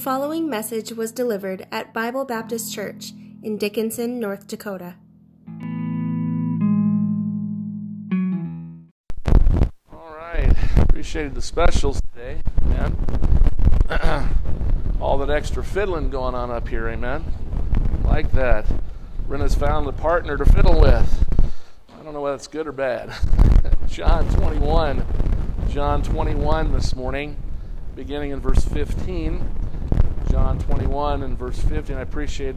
[0.00, 4.94] following message was delivered at Bible Baptist Church in Dickinson, North Dakota.
[9.92, 10.54] All right.
[10.78, 12.96] Appreciated the specials today, man.
[15.02, 17.22] All that extra fiddling going on up here, amen.
[18.02, 18.64] Like that.
[19.28, 21.26] Renna's found a partner to fiddle with.
[21.92, 23.12] I don't know whether it's good or bad.
[23.86, 25.04] John 21.
[25.68, 27.36] John 21 this morning,
[27.94, 29.59] beginning in verse 15.
[30.30, 31.96] John 21 and verse 15.
[31.96, 32.54] I appreciate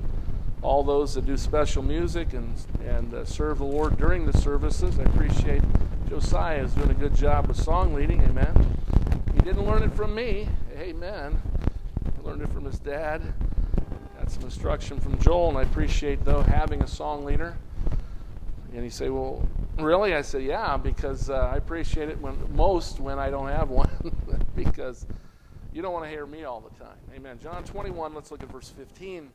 [0.62, 2.54] all those that do special music and,
[2.86, 5.00] and uh, serve the Lord during the services.
[5.00, 5.64] I appreciate
[6.08, 8.22] Josiah is doing a good job of song leading.
[8.22, 8.78] Amen.
[9.34, 10.48] He didn't learn it from me.
[10.78, 11.42] Amen.
[12.16, 13.34] He learned it from his dad.
[14.20, 17.58] Got some instruction from Joel, and I appreciate, though, having a song leader.
[18.74, 19.48] And he say, "Well,
[19.80, 23.70] really?" I said, "Yeah, because uh, I appreciate it when most when I don't have
[23.70, 23.90] one,
[24.56, 25.06] because
[25.74, 27.40] you don't want to hear me all the time." Amen.
[27.40, 28.14] John 21.
[28.14, 29.34] Let's look at verse 15.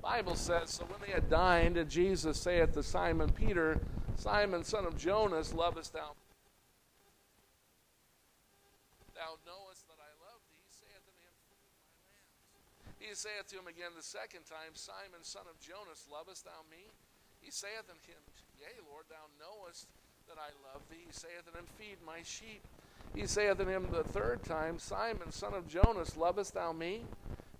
[0.00, 3.80] Bible says, "So when they had dined, Jesus saith to Simon Peter,
[4.16, 6.16] Simon, son of Jonas, lovest thou?"
[9.14, 11.34] Thou knowest that I love thee, He saith unto him.
[12.98, 16.90] He saith to him again the second time, Simon, son of Jonas, lovest thou me?
[17.40, 18.22] He saith unto him,
[18.58, 19.86] Yea, Lord, thou knowest
[20.26, 21.02] that I love thee.
[21.06, 22.62] He saith unto him, Feed my sheep.
[23.14, 27.02] He saith unto him the third time, Simon, son of Jonas, lovest thou me?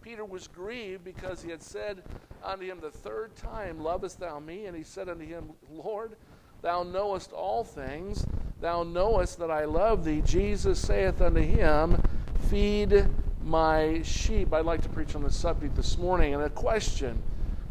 [0.03, 2.03] Peter was grieved because he had said
[2.43, 4.67] unto him the third time, Lovest thou me?
[4.67, 6.17] And he said unto him, Lord,
[6.61, 8.27] thou knowest all things.
[8.61, 10.23] Thou knowest that I love thee.
[10.25, 12.03] Jesus saith unto him,
[12.49, 13.07] Feed
[13.45, 14.53] my sheep.
[14.53, 16.35] I'd like to preach on this subject this morning.
[16.35, 17.23] And a question,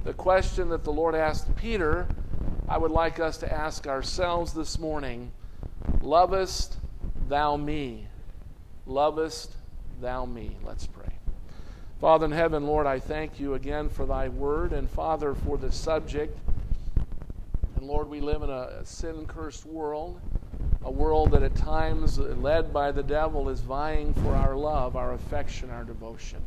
[0.03, 2.07] the question that the Lord asked Peter,
[2.67, 5.31] I would like us to ask ourselves this morning
[6.01, 6.77] Lovest
[7.31, 8.05] thou me?
[8.85, 9.55] Lovest
[10.01, 10.57] thou me?
[10.65, 11.13] Let's pray.
[12.01, 15.71] Father in heaven, Lord, I thank you again for thy word, and Father, for the
[15.71, 16.37] subject.
[17.77, 20.19] And Lord, we live in a sin cursed world,
[20.83, 25.13] a world that at times, led by the devil, is vying for our love, our
[25.13, 26.41] affection, our devotion.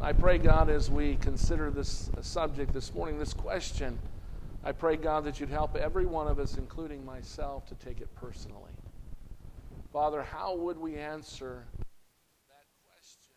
[0.00, 3.98] I pray, God, as we consider this subject this morning, this question,
[4.64, 8.08] I pray, God, that you'd help every one of us, including myself, to take it
[8.14, 8.70] personally.
[9.92, 11.68] Father, how would we answer
[12.48, 13.36] that question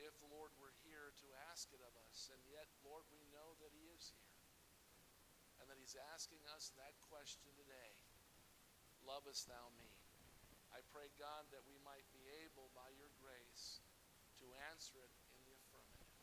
[0.00, 2.32] if the Lord were here to ask it of us?
[2.32, 4.48] And yet, Lord, we know that He is here
[5.60, 7.92] and that He's asking us that question today
[9.04, 9.92] Lovest thou me?
[10.72, 13.84] I pray, God, that we might be able, by your grace,
[14.40, 16.16] to answer it in the affirmative.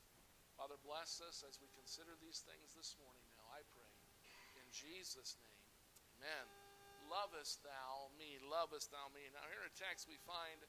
[0.57, 3.93] Father, bless us as we consider these things this morning now, I pray.
[4.57, 5.61] In Jesus' name,
[6.17, 6.58] amen.
[7.09, 8.37] Lovest thou me?
[8.37, 9.25] Lovest thou me?
[9.33, 10.61] Now, here in text, we find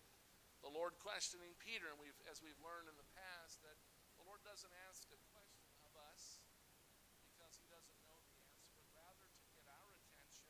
[0.65, 3.77] the Lord questioning Peter, and we've, as we've learned in the past, that
[4.17, 6.41] the Lord doesn't ask a question of us
[7.29, 10.49] because he doesn't know the answer, but rather to get our attention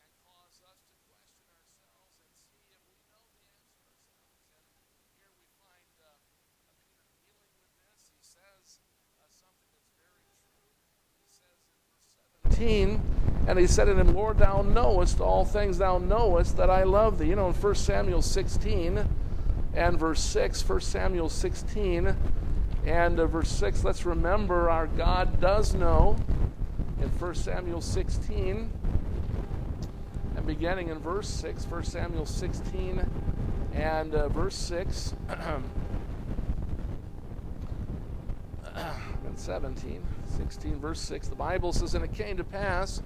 [0.00, 2.32] and cause us to question ourselves and
[2.64, 4.72] see if we know the answer ourselves.
[5.04, 8.08] And here we find uh, Peter dealing with this.
[8.16, 8.80] He says
[9.20, 10.24] uh, something that's very
[10.56, 10.72] true.
[11.20, 12.16] He says in verse
[12.48, 12.96] 17,
[13.48, 17.18] and he said unto him, Lord, thou knowest all things, thou knowest that I love
[17.18, 17.28] thee.
[17.28, 19.08] You know, in 1 Samuel 16
[19.72, 22.14] and verse 6, 1 Samuel 16
[22.84, 26.14] and uh, verse 6, let's remember our God does know.
[27.00, 28.70] In 1 Samuel 16
[30.36, 33.02] and beginning in verse 6, 1 Samuel 16
[33.72, 35.14] and uh, verse 6,
[38.74, 40.02] and 17,
[40.36, 43.00] 16, verse 6, the Bible says, And it came to pass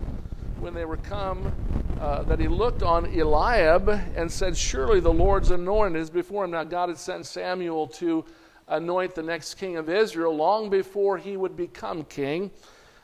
[0.63, 1.53] when they were come
[2.01, 6.53] uh, that he looked on Eliab and said, Surely the Lord's anointed is before him.
[6.53, 8.25] Now, God had sent Samuel to
[8.69, 12.53] anoint the next king of Israel long before he would become king.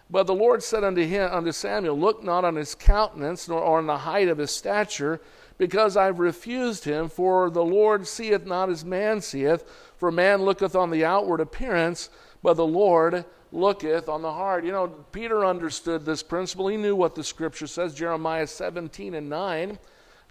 [0.09, 3.89] But the Lord said unto him, unto Samuel, Look not on his countenance, nor on
[3.89, 5.21] the height of his stature,
[5.59, 7.09] because I've refused him.
[7.09, 9.65] For the Lord seeth not as man seeth.
[9.97, 12.09] For man looketh on the outward appearance,
[12.41, 14.65] but the Lord looketh on the heart.
[14.65, 16.69] You know, Peter understood this principle.
[16.69, 19.79] He knew what the scripture says, Jeremiah 17 and 9.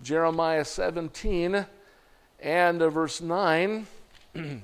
[0.01, 1.65] Jeremiah 17
[2.39, 3.87] and uh, verse 9.
[4.33, 4.61] the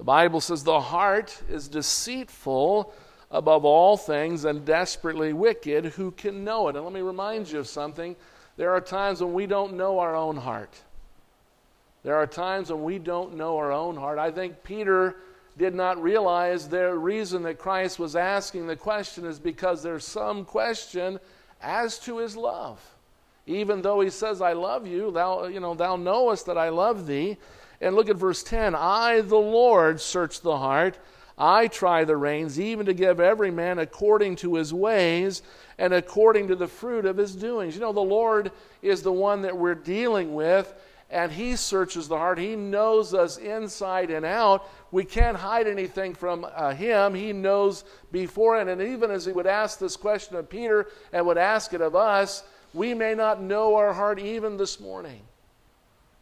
[0.00, 2.92] Bible says, The heart is deceitful
[3.30, 5.86] above all things and desperately wicked.
[5.86, 6.76] Who can know it?
[6.76, 8.14] And let me remind you of something.
[8.58, 10.82] There are times when we don't know our own heart.
[12.02, 14.18] There are times when we don't know our own heart.
[14.18, 15.16] I think Peter
[15.58, 20.44] did not realize the reason that Christ was asking the question is because there's some
[20.44, 21.18] question
[21.60, 22.80] as to his love.
[23.46, 27.06] Even though he says, I love you, thou, you know, thou knowest that I love
[27.06, 27.36] thee.
[27.80, 30.98] And look at verse 10 I, the Lord, search the heart.
[31.36, 35.42] I try the reins, even to give every man according to his ways
[35.78, 37.74] and according to the fruit of his doings.
[37.74, 38.52] You know, the Lord
[38.82, 40.72] is the one that we're dealing with,
[41.12, 42.38] and He searches the heart.
[42.38, 44.68] He knows us inside and out.
[44.90, 47.14] We can't hide anything from uh, Him.
[47.14, 48.70] He knows beforehand.
[48.70, 51.94] And even as He would ask this question of Peter and would ask it of
[51.94, 52.42] us,
[52.74, 55.20] we may not know our heart even this morning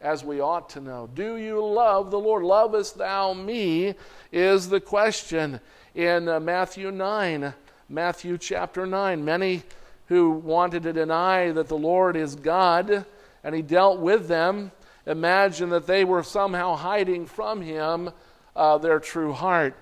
[0.01, 1.09] as we ought to know.
[1.13, 2.43] Do you love the Lord?
[2.43, 3.95] Lovest thou me?
[4.31, 5.61] Is the question
[5.95, 7.53] in uh, Matthew 9.
[7.87, 9.23] Matthew chapter 9.
[9.23, 9.63] Many
[10.07, 13.05] who wanted to deny that the Lord is God,
[13.45, 14.71] and he dealt with them,
[15.05, 18.11] imagine that they were somehow hiding from him
[18.55, 19.75] uh, their true heart.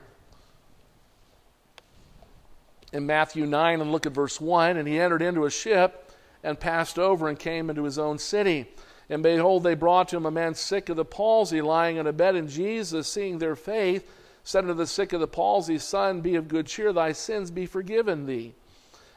[2.92, 6.12] In Matthew 9, and look at verse 1 and he entered into a ship
[6.44, 8.68] and passed over and came into his own city.
[9.10, 12.14] And behold, they brought to him a man sick of the palsy, lying on a
[12.14, 12.36] bed.
[12.36, 14.10] And Jesus, seeing their faith,
[14.44, 17.66] said unto the sick of the palsy, Son, be of good cheer, thy sins be
[17.66, 18.54] forgiven thee.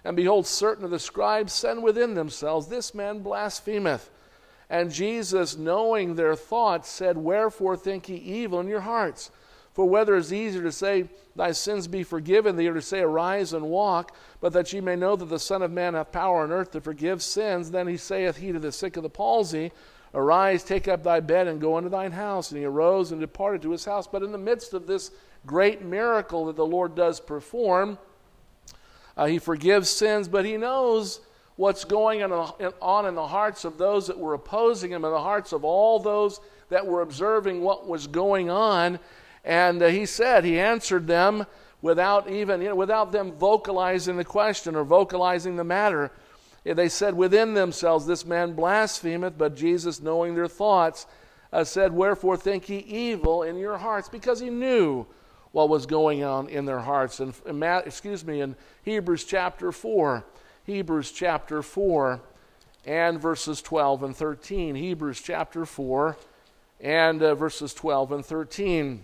[0.05, 4.11] And behold, certain of the scribes said within themselves, This man blasphemeth.
[4.73, 9.31] And Jesus, knowing their thoughts, said, Wherefore think ye evil in your hearts?
[9.75, 13.01] For whether it is easier to say, Thy sins be forgiven thee, or to say,
[13.01, 16.43] Arise and walk, but that ye may know that the Son of Man hath power
[16.43, 19.73] on earth to forgive sins, then he saith he to the sick of the palsy,
[20.15, 22.51] Arise, take up thy bed, and go unto thine house.
[22.51, 24.07] And he arose and departed to his house.
[24.07, 25.11] But in the midst of this
[25.45, 27.99] great miracle that the Lord does perform,
[29.19, 31.21] uh, he forgives sins, but he knows
[31.57, 35.53] what's going on in the hearts of those that were opposing him in the hearts
[35.53, 36.41] of all those
[36.71, 38.99] that were observing what was going on.
[39.45, 41.47] And uh, he said, he answered them
[41.83, 46.11] without even, you know, without them vocalizing the question or vocalizing the matter.
[46.65, 51.07] They said within themselves, This man blasphemeth, but Jesus, knowing their thoughts,
[51.53, 54.09] uh, said, Wherefore think ye evil in your hearts?
[54.09, 55.07] Because he knew
[55.51, 57.21] what was going on in their hearts.
[57.21, 57.35] And,
[57.85, 60.25] excuse me, in Hebrews chapter 4,
[60.65, 62.21] Hebrews chapter 4
[62.87, 64.77] and verses 12 and 13.
[64.77, 66.17] Hebrews chapter 4
[66.81, 69.03] and uh, verses 12 and 13.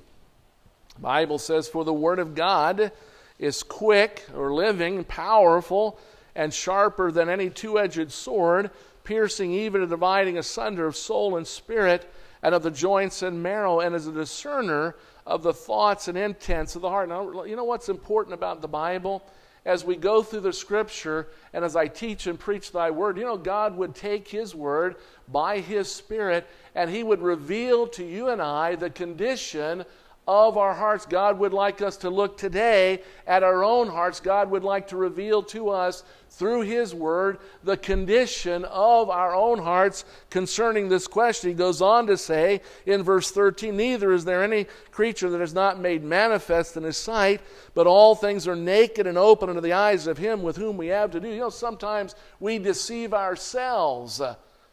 [0.94, 2.92] The Bible says, For the word of God
[3.40, 5.98] is quick or living, powerful,
[6.36, 8.70] and sharper than any two edged sword,
[9.02, 12.08] piercing even to dividing asunder of soul and spirit,
[12.40, 14.94] and of the joints and marrow, and is a discerner
[15.26, 17.08] of the thoughts and intents of the heart.
[17.08, 19.24] Now, you know what's important about the Bible?
[19.68, 23.24] As we go through the scripture and as I teach and preach thy word, you
[23.24, 24.96] know, God would take his word
[25.30, 29.84] by his spirit and he would reveal to you and I the condition
[30.28, 31.06] of our hearts.
[31.06, 34.20] God would like us to look today at our own hearts.
[34.20, 39.58] God would like to reveal to us through His Word the condition of our own
[39.58, 41.48] hearts concerning this question.
[41.48, 45.54] He goes on to say in verse 13 Neither is there any creature that is
[45.54, 47.40] not made manifest in His sight,
[47.74, 50.88] but all things are naked and open unto the eyes of Him with whom we
[50.88, 51.28] have to do.
[51.28, 54.20] You know, sometimes we deceive ourselves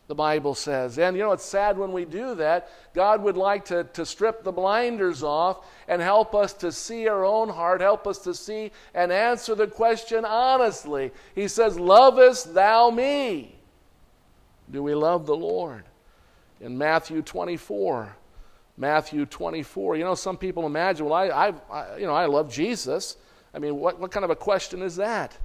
[0.07, 1.00] the Bible says.
[1.00, 2.69] And you know, it's sad when we do that.
[2.94, 7.25] God would like to, to strip the blinders off and help us to see our
[7.25, 11.12] own heart, help us to see and answer the question honestly.
[11.34, 13.56] He says, Lovest thou me?
[14.72, 15.83] Do we love the Lord?
[16.62, 18.16] In Matthew 24,
[18.78, 22.52] Matthew 24, you know, some people imagine, well, I, I, I you know, I love
[22.52, 23.18] Jesus.
[23.54, 25.38] I mean, what, what kind of a question is that?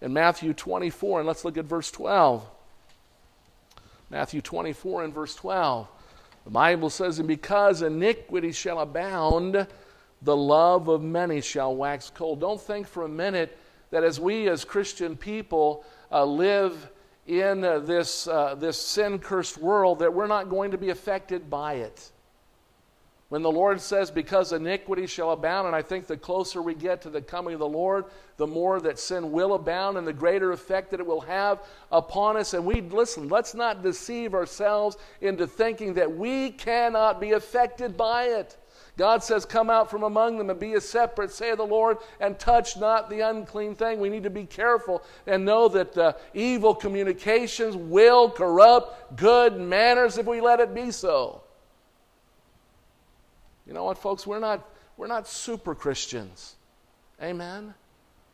[0.00, 2.46] In Matthew 24, and let's look at verse 12.
[4.10, 5.88] Matthew 24 and verse 12.
[6.44, 9.66] The Bible says, And because iniquity shall abound,
[10.22, 12.40] the love of many shall wax cold.
[12.40, 13.58] Don't think for a minute
[13.90, 16.90] that as we as Christian people uh, live
[17.26, 21.50] in uh, this, uh, this sin cursed world, that we're not going to be affected
[21.50, 22.12] by it.
[23.28, 27.02] When the Lord says, because iniquity shall abound, and I think the closer we get
[27.02, 28.04] to the coming of the Lord,
[28.36, 32.36] the more that sin will abound and the greater effect that it will have upon
[32.36, 32.54] us.
[32.54, 38.26] And we, listen, let's not deceive ourselves into thinking that we cannot be affected by
[38.26, 38.56] it.
[38.96, 42.38] God says, Come out from among them and be a separate, say the Lord, and
[42.38, 43.98] touch not the unclean thing.
[43.98, 50.16] We need to be careful and know that uh, evil communications will corrupt good manners
[50.16, 51.42] if we let it be so.
[53.66, 54.26] You know what, folks?
[54.26, 56.56] We're not, we're not super Christians.
[57.22, 57.74] Amen?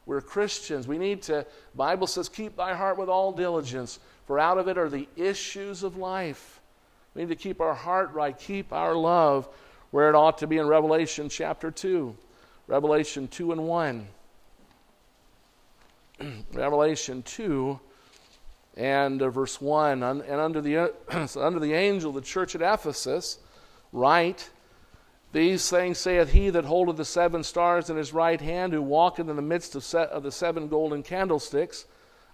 [0.07, 0.87] We're Christians.
[0.87, 4.77] We need to, Bible says, keep thy heart with all diligence, for out of it
[4.77, 6.61] are the issues of life.
[7.15, 9.49] We need to keep our heart right, keep our love
[9.91, 12.17] where it ought to be in Revelation chapter 2.
[12.67, 14.09] Revelation 2 and 1.
[16.53, 17.79] Revelation 2
[18.77, 20.03] and uh, verse 1.
[20.03, 20.93] And under the,
[21.37, 23.39] under the angel, the church at Ephesus,
[23.93, 24.49] write,
[25.33, 29.29] These things saith he that holdeth the seven stars in his right hand, who walketh
[29.29, 31.87] in the midst of, of the seven golden candlesticks.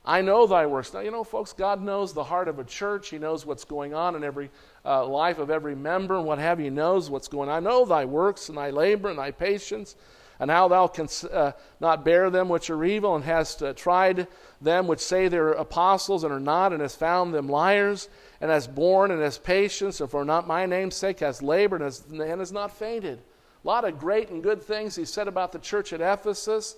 [0.04, 0.92] I know thy works.
[0.94, 3.10] Now, you know, folks, God knows the heart of a church.
[3.10, 4.50] He knows what's going on in every
[4.84, 6.64] uh, life of every member and what have you.
[6.64, 7.56] He knows what's going on.
[7.56, 9.96] I know thy works and thy labor and thy patience,
[10.40, 14.26] and how thou canst uh, not bear them which are evil, and hast uh, tried
[14.60, 18.08] them which say they're apostles and are not, and hast found them liars,
[18.40, 21.86] and hast borne and hast patience, and for not my name's sake hast labored and
[21.86, 23.18] has, and has not fainted.
[23.64, 26.76] A lot of great and good things he said about the church at Ephesus.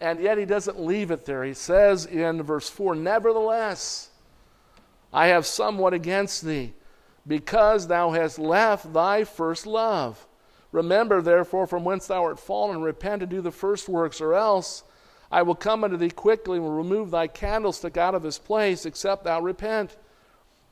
[0.00, 1.44] And yet he doesn't leave it there.
[1.44, 4.10] He says in verse 4 Nevertheless,
[5.12, 6.74] I have somewhat against thee,
[7.26, 10.26] because thou hast left thy first love.
[10.72, 14.82] Remember, therefore, from whence thou art fallen, repent and do the first works, or else
[15.30, 18.84] I will come unto thee quickly and will remove thy candlestick out of his place,
[18.84, 19.96] except thou repent.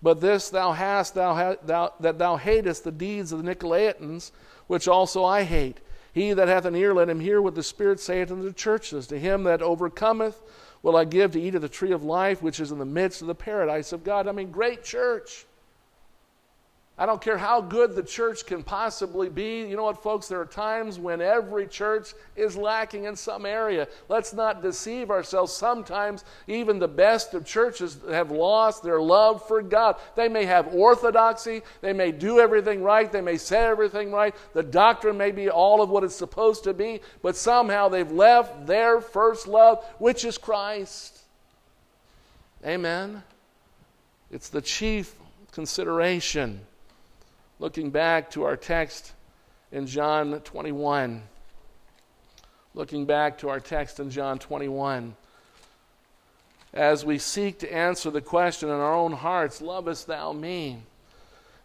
[0.04, 4.32] But this thou hast, thou, ha- thou, that thou hatest the deeds of the Nicolaitans,
[4.66, 5.80] which also I hate.
[6.12, 9.06] He that hath an ear, let him hear what the Spirit saith unto the churches.
[9.06, 10.42] To him that overcometh
[10.82, 13.22] will I give to eat of the tree of life, which is in the midst
[13.22, 14.28] of the paradise of God.
[14.28, 15.46] I mean, great church.
[16.96, 19.62] I don't care how good the church can possibly be.
[19.62, 20.28] You know what, folks?
[20.28, 23.88] There are times when every church is lacking in some area.
[24.08, 25.52] Let's not deceive ourselves.
[25.52, 29.96] Sometimes even the best of churches have lost their love for God.
[30.14, 34.62] They may have orthodoxy, they may do everything right, they may say everything right, the
[34.62, 39.00] doctrine may be all of what it's supposed to be, but somehow they've left their
[39.00, 41.22] first love, which is Christ.
[42.64, 43.24] Amen.
[44.30, 45.16] It's the chief
[45.50, 46.60] consideration
[47.58, 49.12] looking back to our text
[49.72, 51.22] in John 21.
[52.74, 55.14] Looking back to our text in John 21.
[56.72, 60.82] As we seek to answer the question in our own hearts, Lovest thou me?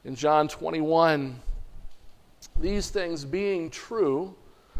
[0.05, 1.39] In John 21,
[2.59, 4.35] these things being true,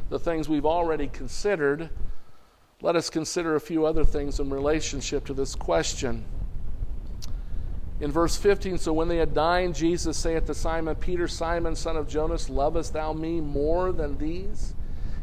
[0.10, 1.90] the things we've already considered,
[2.82, 6.24] let us consider a few other things in relationship to this question.
[8.02, 11.98] In verse 15, so when they had dined, Jesus saith to Simon Peter, Simon, son
[11.98, 14.74] of Jonas, lovest thou me more than these?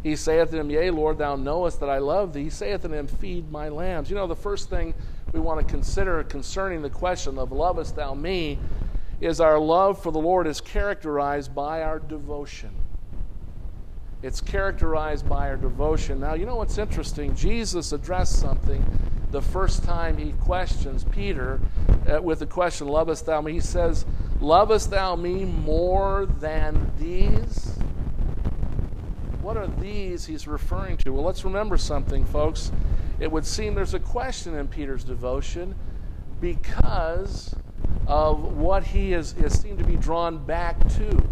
[0.03, 2.45] He saith to him, Yea, Lord, thou knowest that I love thee.
[2.45, 4.11] He saith to him, Feed my lambs.
[4.11, 4.95] You know, the first thing
[5.33, 8.59] we want to consider concerning the question of lovest thou me
[9.21, 12.71] is our love for the Lord is characterized by our devotion.
[14.23, 16.21] It's characterized by our devotion.
[16.21, 17.35] Now, you know what's interesting?
[17.35, 18.85] Jesus addressed something
[19.31, 21.61] the first time he questions Peter
[22.11, 23.53] uh, with the question, Lovest thou me?
[23.53, 24.07] He says,
[24.41, 27.77] Lovest thou me more than these?
[29.43, 31.11] What are these he's referring to?
[31.11, 32.73] Well, let's remember something, folks.
[33.21, 35.75] It would seem there's a question in Peter's devotion
[36.41, 37.55] because
[38.07, 41.25] of what he is, is seemed to be drawn back to.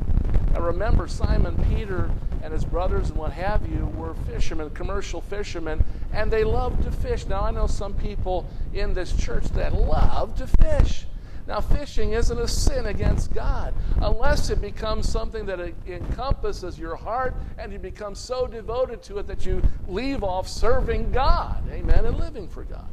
[0.52, 2.10] Now remember, Simon Peter
[2.44, 5.82] and his brothers and what have you were fishermen, commercial fishermen,
[6.12, 7.26] and they loved to fish.
[7.26, 11.06] Now, I know some people in this church that love to fish.
[11.46, 17.34] Now, fishing isn't a sin against God unless it becomes something that encompasses your heart
[17.58, 21.62] and you become so devoted to it that you leave off serving God.
[21.70, 22.04] Amen.
[22.04, 22.88] And living for God.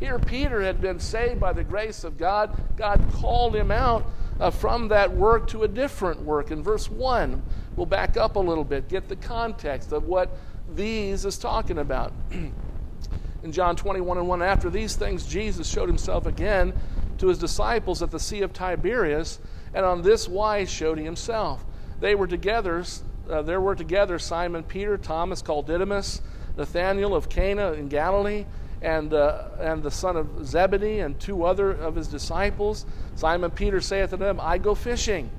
[0.00, 2.56] Here, Peter had been saved by the grace of God.
[2.76, 4.04] God called him out
[4.40, 6.50] uh, from that work to a different work.
[6.50, 7.42] In verse 1,
[7.76, 10.36] we'll back up a little bit, get the context of what
[10.74, 12.12] these is talking about.
[13.42, 16.72] In John 21 and 1, after these things, Jesus showed himself again
[17.18, 19.38] to his disciples at the Sea of Tiberias,
[19.74, 21.64] and on this wise showed he himself.
[22.00, 22.84] They were together,
[23.28, 26.22] uh, there were together Simon Peter, Thomas called Didymus,
[26.56, 28.46] Nathanael of Cana in Galilee,
[28.84, 32.84] and, uh, and the son of Zebedee, and two other of his disciples.
[33.14, 35.30] Simon Peter saith to them, I go fishing.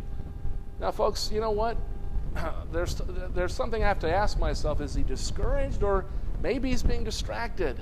[0.80, 1.78] Now, folks, you know what?
[2.72, 3.00] there's,
[3.36, 6.06] there's something I have to ask myself is he discouraged or
[6.42, 7.80] maybe he's being distracted?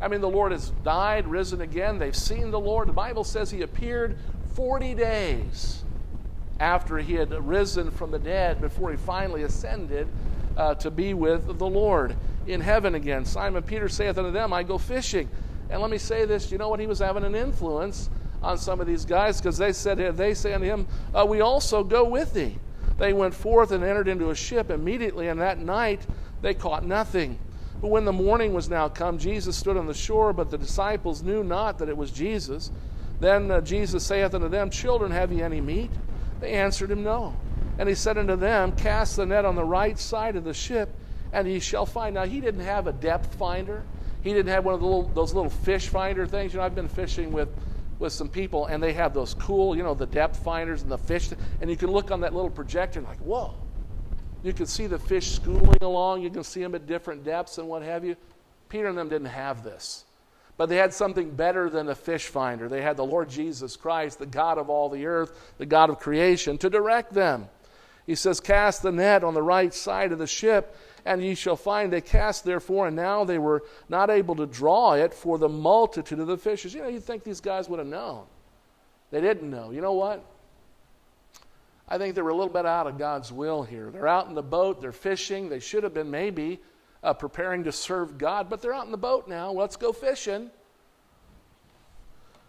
[0.00, 1.98] I mean, the Lord has died, risen again.
[1.98, 2.88] They've seen the Lord.
[2.88, 4.16] The Bible says he appeared
[4.54, 5.82] 40 days
[6.60, 10.06] after he had risen from the dead before he finally ascended
[10.56, 12.16] uh, to be with the Lord
[12.52, 13.24] in heaven again.
[13.24, 15.28] Simon Peter saith unto them, I go fishing.
[15.70, 16.80] And let me say this you know what?
[16.80, 18.10] He was having an influence
[18.42, 21.84] on some of these guys because they said, they say unto him, uh, We also
[21.84, 22.58] go with thee.
[22.98, 26.06] They went forth and entered into a ship immediately, and that night
[26.42, 27.38] they caught nothing.
[27.80, 31.22] But when the morning was now come, Jesus stood on the shore, but the disciples
[31.22, 32.70] knew not that it was Jesus.
[33.20, 35.90] Then uh, Jesus saith unto them, Children, have ye any meat?
[36.40, 37.36] They answered him, No.
[37.78, 40.90] And he said unto them, Cast the net on the right side of the ship,
[41.32, 42.14] and ye shall find.
[42.14, 43.82] Now, he didn't have a depth finder.
[44.22, 46.52] He didn't have one of little, those little fish finder things.
[46.52, 47.48] You know, I've been fishing with
[48.00, 50.98] with some people, and they have those cool, you know, the depth finders and the
[50.98, 53.54] fish, and you can look on that little projector and like, whoa,
[54.42, 56.22] You can see the fish schooling along.
[56.22, 58.16] You can see them at different depths and what have you.
[58.70, 60.06] Peter and them didn't have this.
[60.56, 62.68] But they had something better than a fish finder.
[62.68, 65.98] They had the Lord Jesus Christ, the God of all the earth, the God of
[65.98, 67.48] creation, to direct them.
[68.10, 71.54] He says, Cast the net on the right side of the ship, and ye shall
[71.54, 71.92] find.
[71.92, 76.18] They cast therefore, and now they were not able to draw it for the multitude
[76.18, 76.74] of the fishes.
[76.74, 78.24] You know, you'd think these guys would have known.
[79.12, 79.70] They didn't know.
[79.70, 80.24] You know what?
[81.88, 83.92] I think they were a little bit out of God's will here.
[83.92, 85.48] They're out in the boat, they're fishing.
[85.48, 86.58] They should have been maybe
[87.04, 89.52] uh, preparing to serve God, but they're out in the boat now.
[89.52, 90.50] Let's go fishing.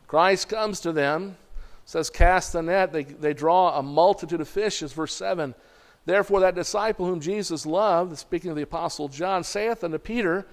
[0.07, 1.37] Christ comes to them
[1.85, 2.91] says, Cast the net.
[2.91, 4.93] They, they draw a multitude of fishes.
[4.93, 5.55] Verse 7.
[6.05, 10.47] Therefore, that disciple whom Jesus loved, speaking of the Apostle John, saith unto Peter,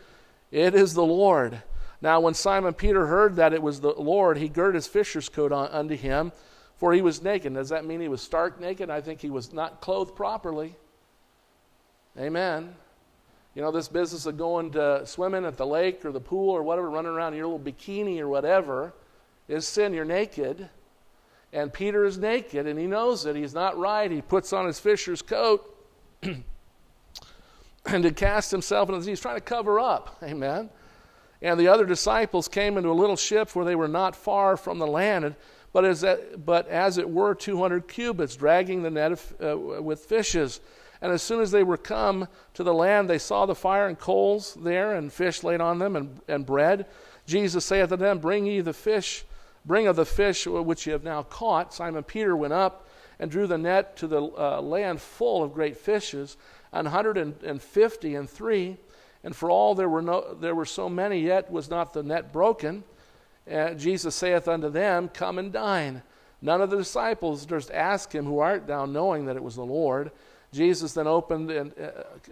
[0.50, 1.62] It is the Lord.
[2.00, 5.50] Now, when Simon Peter heard that it was the Lord, he girded his fisher's coat
[5.50, 6.32] on, unto him,
[6.76, 7.54] for he was naked.
[7.54, 8.88] Does that mean he was stark naked?
[8.88, 10.76] I think he was not clothed properly.
[12.16, 12.74] Amen.
[13.54, 16.62] You know, this business of going to swimming at the lake or the pool or
[16.62, 18.92] whatever, running around in your little bikini or whatever,
[19.48, 19.92] is sin.
[19.92, 20.68] You're naked.
[21.52, 23.36] And Peter is naked and he knows it.
[23.36, 24.10] He's not right.
[24.10, 25.74] He puts on his fisher's coat
[26.22, 26.44] and
[28.02, 29.10] to cast himself into the sea.
[29.12, 30.18] He's trying to cover up.
[30.22, 30.70] Amen.
[31.40, 34.78] And the other disciples came into a little ship where they were not far from
[34.78, 35.36] the land,
[35.72, 40.00] but as, that, but as it were 200 cubits, dragging the net of, uh, with
[40.00, 40.60] fishes.
[41.00, 43.96] And as soon as they were come to the land, they saw the fire and
[43.96, 46.86] coals there, and fish laid on them, and, and bread.
[47.24, 49.24] Jesus saith to them, Bring ye the fish
[49.64, 51.74] Bring of the fish which ye have now caught.
[51.74, 52.88] Simon Peter went up
[53.18, 56.36] and drew the net to the uh, land full of great fishes,
[56.72, 58.76] an hundred and fifty and three.
[59.24, 62.32] And for all there were, no, there were so many, yet was not the net
[62.32, 62.84] broken.
[63.46, 66.02] And Jesus saith unto them, Come and dine.
[66.40, 68.86] None of the disciples durst ask him, Who art thou?
[68.86, 70.12] knowing that it was the Lord.
[70.52, 71.72] Jesus then opened, and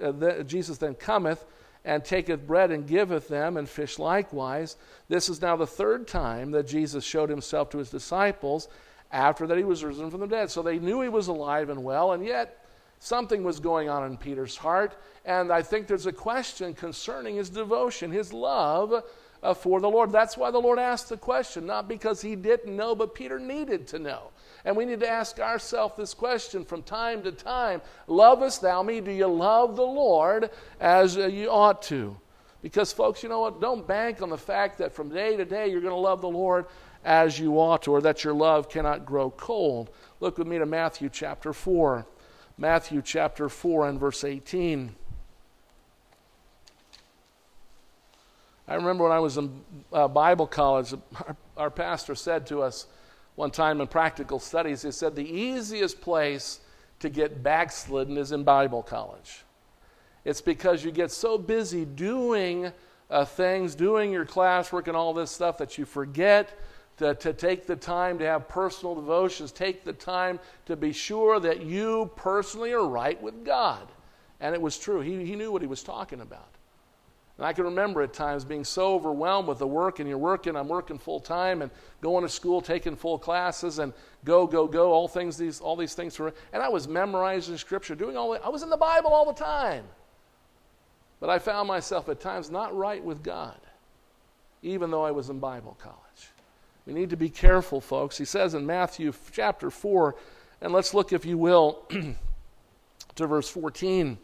[0.01, 1.45] uh, uh, Jesus then cometh
[1.87, 4.77] and taketh bread and giveth them, and fish likewise.
[5.09, 8.69] This is now the third time that Jesus showed himself to his disciples
[9.13, 10.51] after that he was risen from the dead.
[10.51, 12.67] So they knew he was alive and well, and yet
[12.99, 15.01] something was going on in Peter's heart.
[15.25, 19.05] And I think there's a question concerning his devotion, his love
[19.43, 20.11] uh, for the Lord.
[20.11, 23.87] That's why the Lord asked the question, not because he didn't know, but Peter needed
[23.89, 24.31] to know.
[24.67, 29.01] And we need to ask ourselves this question from time to time Lovest thou me?
[29.01, 30.51] Do you love the Lord
[30.81, 32.17] as you ought to?
[32.63, 33.61] Because, folks, you know what?
[33.61, 36.29] Don't bank on the fact that from day to day you're going to love the
[36.29, 36.67] Lord
[37.05, 39.89] as you ought to, or that your love cannot grow cold.
[40.19, 42.05] Look with me to Matthew chapter 4.
[42.59, 44.97] Matthew chapter 4 and verse 18.
[48.67, 49.61] I remember when I was in
[49.93, 50.93] uh, Bible college,
[51.25, 52.89] our, our pastor said to us,
[53.37, 56.61] one time in practical studies, he said the easiest place
[56.99, 59.45] to get backslidden is in Bible college.
[60.25, 62.73] It's because you get so busy doing
[63.11, 66.59] uh, things, doing your classwork and all this stuff that you forget
[66.97, 71.39] to, to take the time to have personal devotions, take the time to be sure
[71.39, 73.87] that you personally are right with God.
[74.41, 75.01] And it was true.
[75.01, 76.56] He, he knew what he was talking about.
[77.39, 80.57] And I can remember at times being so overwhelmed with the work, and you're working,
[80.57, 81.71] I'm working full time, and
[82.01, 83.93] going to school, taking full classes, and
[84.25, 86.17] go, go, go, all things, these, all these things.
[86.17, 88.45] For, and I was memorizing scripture, doing all that.
[88.45, 89.85] I was in the Bible all the time.
[91.21, 93.59] But I found myself at times not right with God,
[94.63, 95.97] even though I was in Bible college.
[96.87, 98.17] We need to be careful, folks.
[98.17, 100.15] He says in Matthew chapter 4,
[100.63, 101.85] and let's look, if you will,
[103.17, 104.17] to verse 14.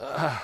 [0.00, 0.38] Uh,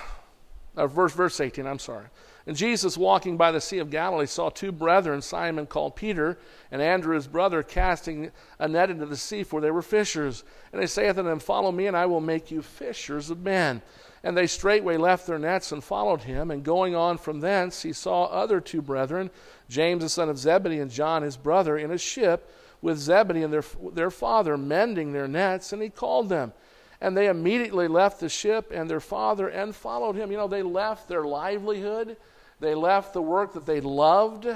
[0.76, 2.06] uh, verse, verse 18, I'm sorry.
[2.46, 6.38] And Jesus, walking by the Sea of Galilee, saw two brethren, Simon called Peter,
[6.70, 10.42] and Andrew his brother, casting a net into the sea, for they were fishers.
[10.72, 13.82] And he saith unto them, Follow me, and I will make you fishers of men.
[14.22, 16.50] And they straightway left their nets and followed him.
[16.50, 19.30] And going on from thence, he saw other two brethren,
[19.68, 22.50] James the son of Zebedee, and John his brother, in a ship
[22.82, 25.72] with Zebedee and their, their father, mending their nets.
[25.72, 26.52] And he called them.
[27.00, 30.30] And they immediately left the ship and their father and followed him.
[30.30, 32.16] You know, they left their livelihood,
[32.60, 34.46] they left the work that they loved,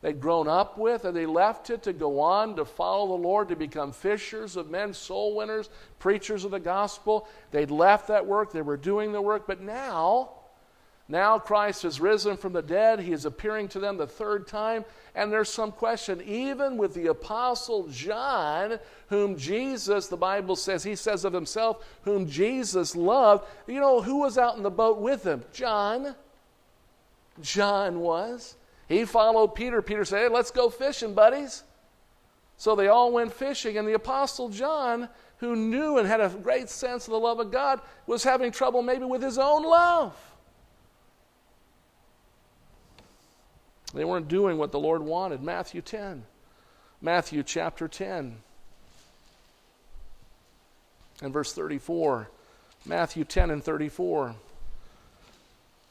[0.00, 3.50] they'd grown up with, and they left it to go on to follow the Lord,
[3.50, 7.28] to become fishers of men, soul winners, preachers of the gospel.
[7.50, 10.30] They'd left that work, they were doing the work, but now,
[11.10, 13.00] now Christ has risen from the dead.
[13.00, 14.84] He is appearing to them the third time.
[15.16, 20.94] And there's some question, even with the Apostle John, whom Jesus, the Bible says, he
[20.94, 23.44] says of himself, whom Jesus loved.
[23.66, 25.42] You know, who was out in the boat with him?
[25.52, 26.14] John.
[27.42, 28.54] John was.
[28.88, 29.82] He followed Peter.
[29.82, 31.64] Peter said, Hey, let's go fishing, buddies.
[32.56, 36.68] So they all went fishing, and the Apostle John, who knew and had a great
[36.68, 40.14] sense of the love of God, was having trouble maybe with his own love.
[43.94, 45.42] They weren't doing what the Lord wanted.
[45.42, 46.24] Matthew 10.
[47.02, 48.36] Matthew chapter 10
[51.22, 52.28] and verse 34.
[52.86, 54.34] Matthew 10 and 34.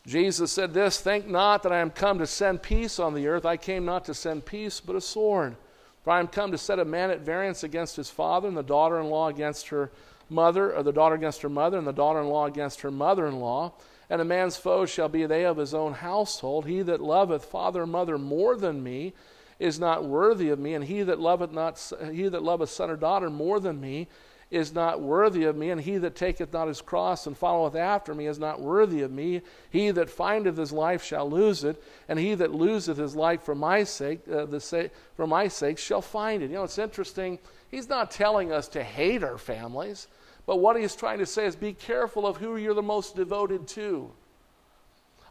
[0.08, 3.46] Jesus said this Think not that I am come to send peace on the earth.
[3.46, 5.56] I came not to send peace, but a sword.
[6.04, 8.64] For I am come to set a man at variance against his father, and the
[8.64, 9.92] daughter in law against her
[10.30, 13.28] mother, or the daughter against her mother, and the daughter in law against her mother
[13.28, 13.74] in law.
[14.10, 16.66] And a man's foes shall be they of his own household.
[16.66, 19.14] He that loveth father or mother more than me
[19.60, 22.96] is not worthy of me, and he that loveth not he that loveth son or
[22.96, 24.08] daughter more than me
[24.50, 28.16] is not worthy of me, and he that taketh not his cross and followeth after
[28.16, 29.42] me is not worthy of me.
[29.70, 33.54] He that findeth his life shall lose it, and he that loseth his life for
[33.54, 36.50] my sake, uh, the sa- for my sake, shall find it.
[36.50, 37.38] You know, it's interesting.
[37.70, 40.08] He's not telling us to hate our families,
[40.50, 43.68] but what he's trying to say is be careful of who you're the most devoted
[43.68, 44.12] to.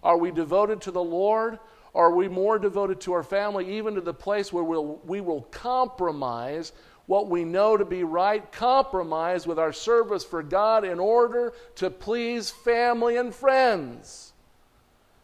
[0.01, 1.59] Are we devoted to the Lord?
[1.93, 5.21] Or are we more devoted to our family, even to the place where we'll, we
[5.21, 6.71] will compromise
[7.07, 11.91] what we know to be right, compromise with our service for God in order to
[11.91, 14.35] please family and friends.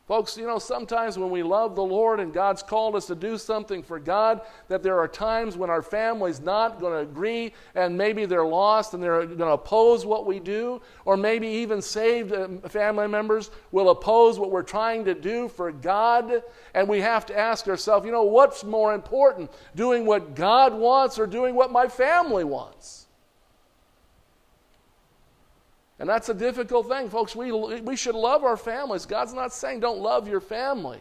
[0.07, 3.38] Folks, you know, sometimes when we love the Lord and God's called us to do
[3.38, 7.97] something for God, that there are times when our family's not going to agree and
[7.97, 12.33] maybe they're lost and they're going to oppose what we do, or maybe even saved
[12.33, 16.43] uh, family members will oppose what we're trying to do for God.
[16.75, 21.19] And we have to ask ourselves, you know, what's more important, doing what God wants
[21.19, 23.04] or doing what my family wants?
[25.99, 27.37] And that's a difficult thing, folks.
[27.37, 29.07] We, we should love our families.
[29.07, 30.99] God's not saying don't love your family.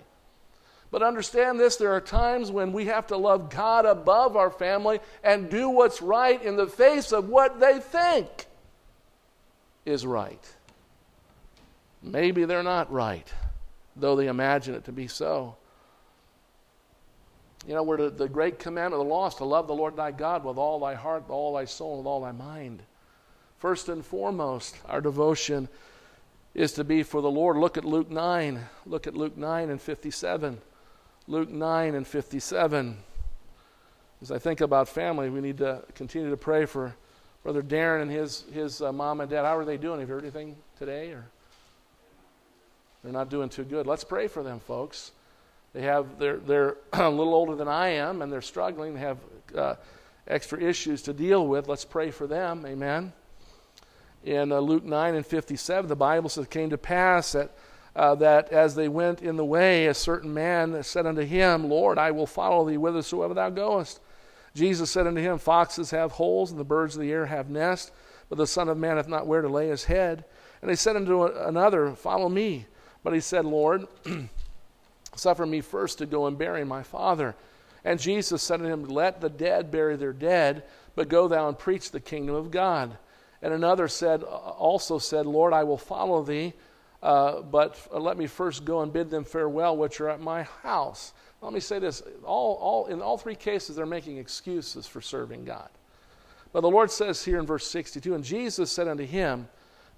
[0.92, 5.00] But understand this there are times when we have to love God above our family
[5.24, 8.46] and do what's right in the face of what they think
[9.86, 10.54] is right.
[12.04, 13.28] Maybe they're not right,
[13.96, 15.56] though they imagine it to be so.
[17.66, 19.96] You know, we're the, the great commandment of the law is to love the Lord
[19.96, 22.84] thy God with all thy heart, with all thy soul, with all thy mind.
[23.63, 25.69] First and foremost, our devotion
[26.54, 27.56] is to be for the Lord.
[27.56, 28.60] Look at Luke 9.
[28.86, 30.60] Look at Luke 9 and 57.
[31.28, 32.97] Luke 9 and 57.
[34.21, 36.93] As I think about family, we need to continue to pray for
[37.41, 39.45] Brother Darren and his, his uh, mom and dad.
[39.45, 40.02] How are they doing?
[40.02, 41.12] Have you heard anything today?
[41.12, 41.23] Or
[43.02, 43.88] they're not doing too good.
[43.88, 45.13] Let's pray for them, folks.
[45.71, 48.95] They have they're they're a little older than I am, and they're struggling.
[48.95, 49.17] They have
[49.56, 49.76] uh,
[50.28, 51.69] extra issues to deal with.
[51.69, 52.65] Let's pray for them.
[52.65, 53.13] Amen
[54.24, 57.52] in uh, Luke 9 and 57, the Bible says, came to pass that,
[57.96, 61.98] uh, that as they went in the way, a certain man said unto him, Lord,
[61.98, 64.00] I will follow thee whithersoever thou goest.
[64.56, 67.92] Jesus said unto him, Foxes have holes, and the birds of the air have nests,
[68.30, 70.26] but the Son of Man hath not where to lay his head.
[70.62, 72.68] And he said unto another, Follow me.
[73.04, 73.88] But he said, Lord,
[75.16, 77.36] suffer me first to go and bury my father.
[77.84, 80.64] And Jesus said unto him, Let the dead bury their dead,
[80.96, 82.98] but go thou and preach the kingdom of God.
[83.44, 86.54] And another said, also said, Lord, I will follow thee,
[87.04, 91.14] uh, but let me first go and bid them farewell, which are at my house.
[91.42, 95.44] Let me say this all, all, in all three cases, they're making excuses for serving
[95.44, 95.68] God.
[96.54, 99.50] But the Lord says here in verse 62 And Jesus said unto him,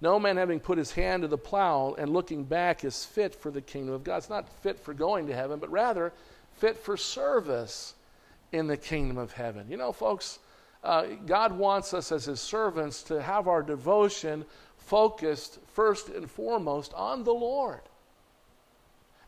[0.02, 3.52] No man having put his hand to the plow and looking back is fit for
[3.52, 4.18] the kingdom of God.
[4.18, 6.12] It's not fit for going to heaven, but rather
[6.58, 7.94] fit for service
[8.52, 9.68] in the kingdom of heaven.
[9.70, 10.40] You know, folks,
[10.86, 14.46] uh, God wants us as His servants to have our devotion
[14.78, 17.82] focused first and foremost on the Lord.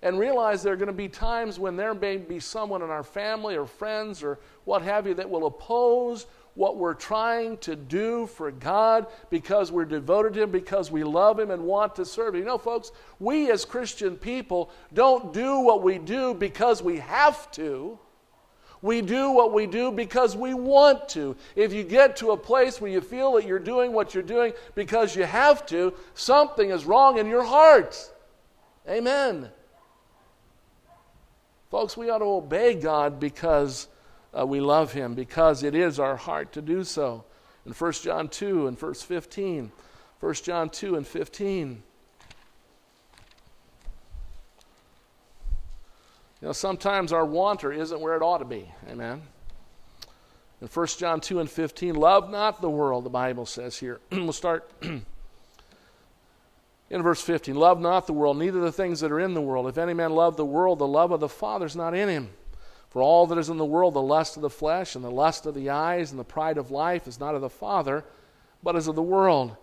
[0.04, 3.04] And realize there are going to be times when there may be someone in our
[3.04, 8.28] family or friends or what have you that will oppose what we're trying to do
[8.28, 12.36] for God because we're devoted to Him, because we love Him and want to serve
[12.36, 12.42] Him.
[12.42, 17.50] You know, folks, we as Christian people don't do what we do because we have
[17.54, 17.98] to.
[18.82, 21.36] We do what we do because we want to.
[21.56, 24.54] If you get to a place where you feel that you're doing what you're doing
[24.76, 28.12] because you have to, something is wrong in your heart.
[28.88, 29.50] Amen.
[31.70, 33.88] Folks, we ought to obey God because
[34.38, 37.26] uh, we love Him, because it is our heart to do so.
[37.66, 39.72] In 1 John 2 and verse 15,
[40.20, 41.84] 1 John 2 and 15.
[46.42, 48.72] You know, sometimes our wanter isn't where it ought to be.
[48.90, 49.22] Amen.
[50.62, 54.00] In 1 John 2 and 15, love not the world, the Bible says here.
[54.12, 55.04] we'll start in
[56.90, 57.56] verse 15.
[57.56, 59.68] Love not the world, neither the things that are in the world.
[59.68, 62.30] If any man love the world, the love of the Father is not in him.
[62.90, 65.46] For all that is in the world, the lust of the flesh and the lust
[65.46, 68.06] of the eyes and the pride of life is not of the Father,
[68.64, 69.56] but is of the world.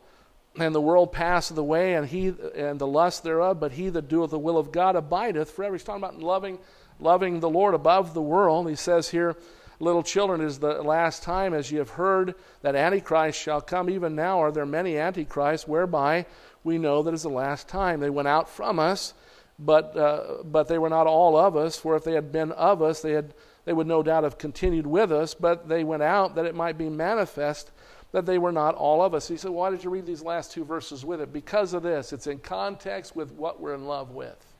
[0.56, 4.30] And the world passeth away, and he and the lust thereof, but he that doeth
[4.30, 5.74] the will of God abideth forever.
[5.74, 6.58] He's talking about loving,
[7.00, 8.68] loving the Lord above the world.
[8.68, 9.36] He says here,
[9.80, 13.90] Little children, is the last time, as ye have heard that Antichrist shall come.
[13.90, 16.26] Even now are there many Antichrists, whereby
[16.62, 18.00] we know that is the last time.
[18.00, 19.14] They went out from us,
[19.58, 22.82] but, uh, but they were not all of us, for if they had been of
[22.82, 26.36] us, they, had, they would no doubt have continued with us, but they went out
[26.36, 27.70] that it might be manifest
[28.14, 29.26] that they were not all of us.
[29.26, 31.32] He said, Why did you read these last two verses with it?
[31.32, 32.12] Because of this.
[32.12, 34.54] It's in context with what we're in love with.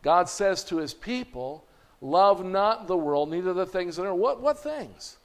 [0.00, 1.66] God says to his people,
[2.00, 4.14] Love not the world, neither the things that are.
[4.14, 5.16] What, what things?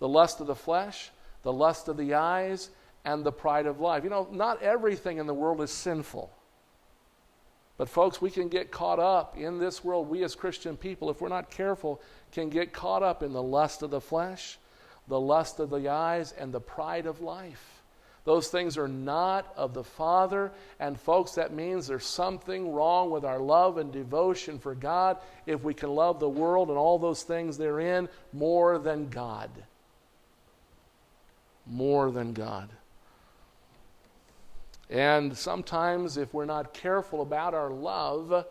[0.00, 1.12] The lust of the flesh,
[1.44, 2.70] the lust of the eyes,
[3.04, 4.02] and the pride of life.
[4.02, 6.28] You know, not everything in the world is sinful.
[7.76, 10.08] But, folks, we can get caught up in this world.
[10.08, 12.00] We, as Christian people, if we're not careful,
[12.32, 14.58] can get caught up in the lust of the flesh,
[15.08, 17.82] the lust of the eyes, and the pride of life.
[18.24, 20.52] Those things are not of the Father.
[20.78, 25.64] And, folks, that means there's something wrong with our love and devotion for God if
[25.64, 29.50] we can love the world and all those things therein more than God.
[31.66, 32.68] More than God.
[34.88, 38.46] And sometimes, if we're not careful about our love,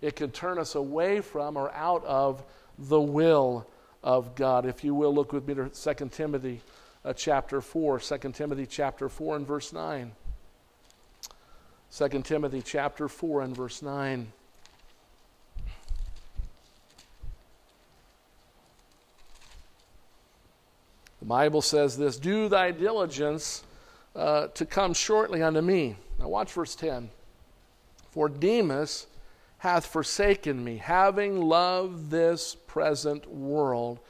[0.00, 2.42] it can turn us away from or out of
[2.78, 3.66] the will
[4.02, 4.66] of God.
[4.66, 6.60] If you will, look with me to 2 Timothy
[7.04, 8.00] uh, chapter 4.
[8.00, 10.12] 2 Timothy chapter 4 and verse 9.
[11.96, 14.32] 2 Timothy chapter 4 and verse 9.
[21.20, 23.62] The Bible says this Do thy diligence
[24.16, 25.96] uh, to come shortly unto me.
[26.18, 27.10] Now, watch verse 10.
[28.10, 29.06] For Demas
[29.62, 34.00] hath forsaken me, having loved this present world,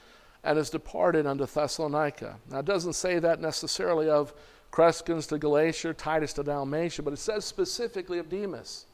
[0.43, 2.39] and is departed unto Thessalonica.
[2.51, 4.33] Now, it doesn't say that necessarily of
[4.73, 8.87] Crescens to Galatia, Titus to Dalmatia, but it says specifically of Demas.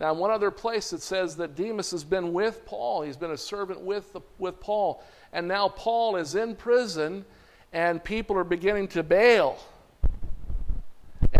[0.00, 3.02] Now, in one other place, it says that Demas has been with Paul.
[3.02, 5.04] He's been a servant with, the, with Paul.
[5.32, 7.24] And now Paul is in prison,
[7.72, 9.56] and people are beginning to bail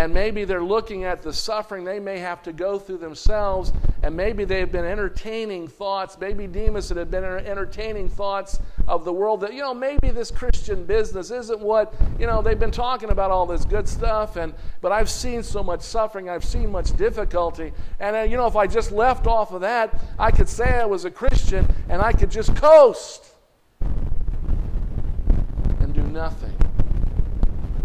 [0.01, 3.71] and maybe they're looking at the suffering they may have to go through themselves,
[4.03, 6.17] and maybe they've been entertaining thoughts.
[6.19, 10.87] Maybe Demas had been entertaining thoughts of the world that, you know, maybe this Christian
[10.87, 14.91] business isn't what, you know, they've been talking about all this good stuff, and but
[14.91, 18.67] I've seen so much suffering, I've seen much difficulty, and, uh, you know, if I
[18.67, 22.31] just left off of that, I could say I was a Christian and I could
[22.31, 23.35] just coast
[23.83, 26.57] and do nothing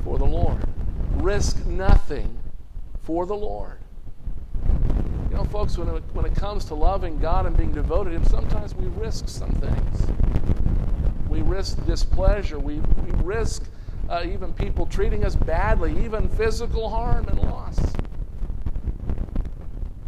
[0.06, 0.65] for the Lord
[1.15, 2.38] risk nothing
[3.04, 3.80] for the Lord.
[5.30, 8.15] You know, folks, when it, when it comes to loving God and being devoted to
[8.17, 10.08] Him, sometimes we risk some things.
[11.30, 12.60] We risk displeasure.
[12.60, 13.63] We, we risk
[14.10, 17.78] uh, even people treating us badly, even physical harm and loss.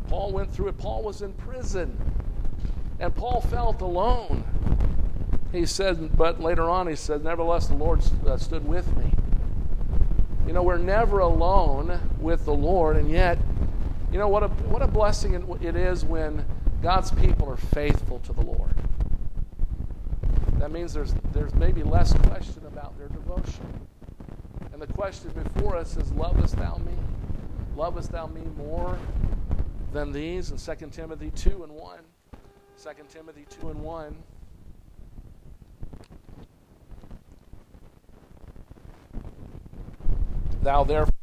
[0.07, 0.77] Paul went through it.
[0.77, 1.97] Paul was in prison,
[2.99, 4.43] and Paul felt alone.
[5.51, 9.11] He said, but later on, he said, Nevertheless, the Lord uh, stood with me.
[10.47, 13.37] You know, we're never alone with the Lord, and yet,
[14.13, 16.45] you know, what a, what a blessing it is when
[16.81, 18.73] God's people are faithful to the Lord.
[20.53, 23.87] That means there's, there's maybe less question about their devotion.
[24.71, 26.93] And the question before us is Lovest thou me?
[27.75, 28.97] Lovest thou me more
[29.91, 30.51] than these?
[30.51, 31.99] In 2 Timothy 2 and 1.
[32.81, 34.15] 2 Timothy 2 and 1.
[40.67, 41.16] Thou therefore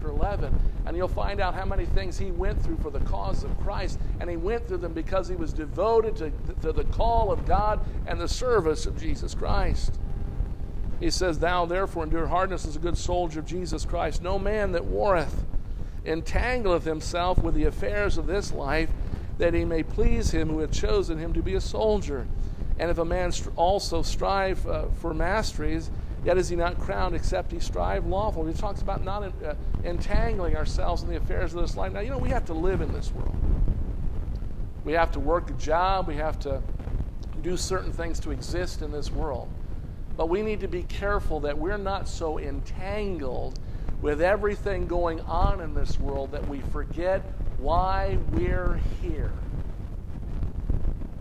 [0.00, 3.44] chapter 11, and you'll find out how many things he went through for the cause
[3.44, 3.98] of Christ.
[4.18, 6.32] And he went through them because he was devoted to,
[6.62, 9.98] to the call of God and the service of Jesus Christ.
[11.00, 14.22] He says, Thou therefore endure hardness as a good soldier of Jesus Christ.
[14.22, 15.44] No man that warreth
[16.06, 18.88] entangleth himself with the affairs of this life,
[19.36, 22.26] that he may please him who hath chosen him to be a soldier.
[22.78, 25.90] And if a man also strive uh, for masteries,
[26.24, 28.44] Yet is he not crowned except he strive lawful.
[28.44, 29.54] He talks about not uh,
[29.84, 31.92] entangling ourselves in the affairs of this life.
[31.92, 33.34] Now, you know, we have to live in this world.
[34.84, 36.08] We have to work a job.
[36.08, 36.62] We have to
[37.42, 39.48] do certain things to exist in this world.
[40.16, 43.58] But we need to be careful that we're not so entangled
[44.02, 47.22] with everything going on in this world that we forget
[47.58, 49.32] why we're here.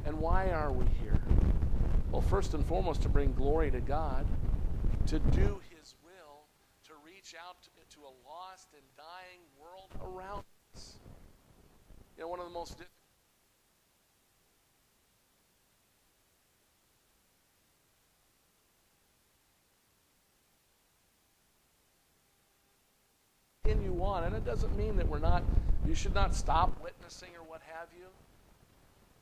[0.05, 1.19] And why are we here?
[2.12, 4.25] Well, first and foremost, to bring glory to God,
[5.09, 6.45] to do His will,
[6.85, 10.43] to reach out to, to a lost and dying world around
[10.75, 10.97] us.
[12.15, 12.89] You know, one of the most difficult
[23.63, 24.25] continue on.
[24.25, 25.43] And it doesn't mean that we're not,
[25.87, 28.05] you should not stop witnessing or what have you.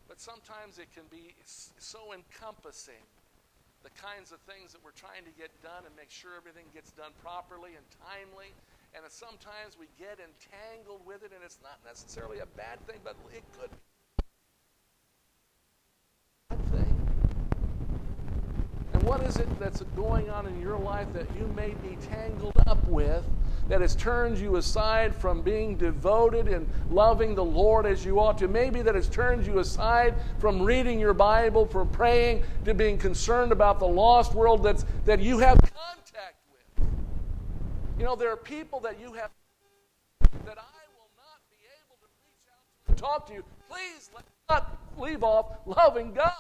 [0.10, 3.04] But sometimes it can be so encompassing
[3.84, 6.92] the kinds of things that we're trying to get done and make sure everything gets
[6.92, 8.54] done properly and timely.
[8.96, 13.16] And sometimes we get entangled with it, and it's not necessarily a bad thing, but
[13.34, 13.78] it could be.
[18.94, 22.58] And what is it that's going on in your life that you may be tangled
[22.66, 23.24] up with
[23.70, 28.38] that has turned you aside from being devoted and loving the Lord as you ought
[28.38, 28.48] to.
[28.48, 33.52] Maybe that has turned you aside from reading your Bible, from praying, to being concerned
[33.52, 36.88] about the lost world that's, that you have contact with.
[37.98, 39.32] You know, there are people that you have
[40.46, 43.44] that I will not be able to reach out to and talk to you.
[43.70, 46.32] Please let not leave off loving God.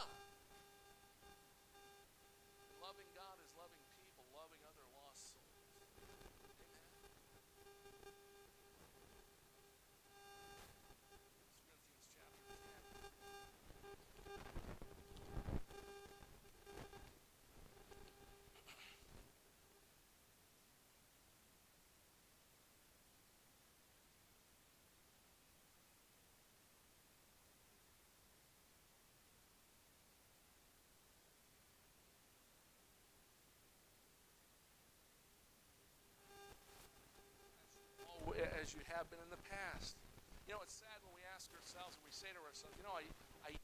[38.66, 39.97] as you have been in the past.
[40.45, 42.93] You know, it's sad when we ask ourselves and we say to ourselves, you know,
[42.93, 43.09] I,
[43.41, 43.57] I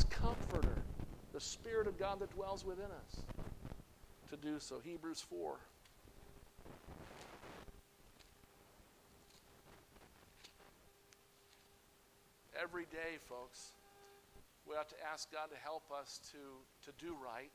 [0.00, 0.76] God's comforter,
[1.34, 3.22] the Spirit of God that dwells within us,
[4.30, 4.76] to do so.
[4.82, 5.56] Hebrews 4.
[12.62, 13.72] Every day, folks,
[14.66, 17.52] we ought to ask God to help us to, to do right,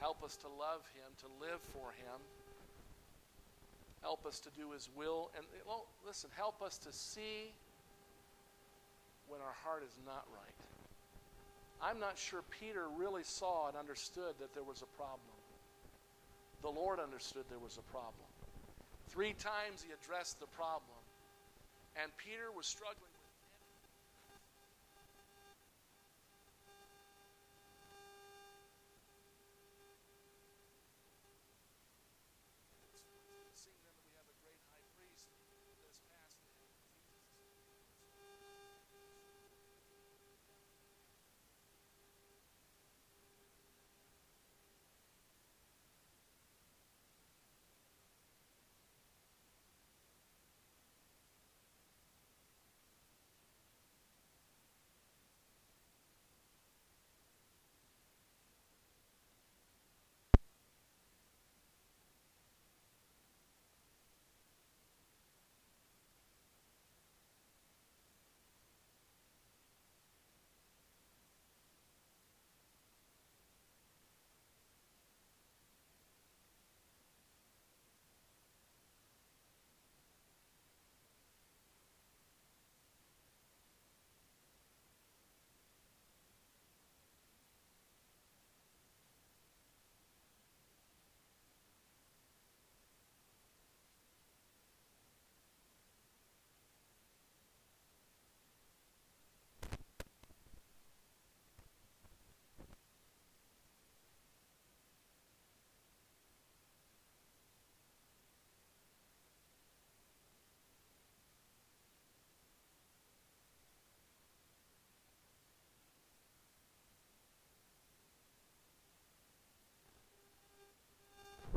[0.00, 2.20] help us to love Him, to live for Him,
[4.02, 7.52] help us to do His will, and well, listen, help us to see
[9.28, 10.69] when our heart is not right.
[11.82, 15.36] I'm not sure Peter really saw and understood that there was a problem.
[16.62, 18.28] The Lord understood there was a problem.
[19.08, 21.00] Three times he addressed the problem,
[21.96, 23.10] and Peter was struggling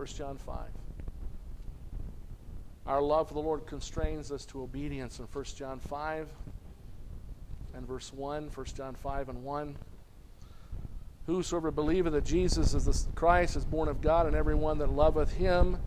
[0.04, 0.58] First John 5.
[2.88, 6.28] Our love for the Lord constrains us to obedience in 1 John 5
[7.74, 9.78] and verse 1, 1 John 5 and 1.
[11.26, 14.89] Whosoever believeth that Jesus is the Christ is born of God, and every one that
[14.89, 15.78] loveth him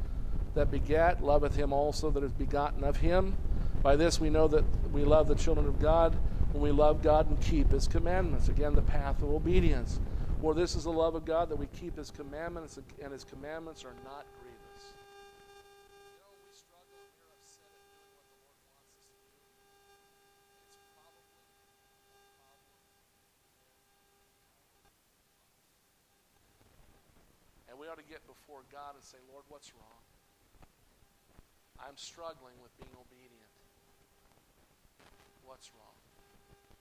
[0.54, 3.36] that begat loveth him also that is begotten of him.
[3.82, 4.64] By this we know that
[4.94, 6.16] we love the children of God
[6.52, 8.48] when we love God and keep his commandments.
[8.48, 10.00] Again, the path of obedience.
[10.40, 13.84] For this is the love of God that we keep his commandments, and his commandments
[13.84, 14.94] are not grievous.
[27.68, 30.00] And we ought to get before God and say, Lord, what's wrong?
[31.76, 33.52] I'm struggling with being obedient.
[35.44, 36.00] What's wrong?